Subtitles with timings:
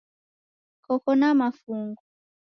[0.85, 2.01] Koko na mafungu?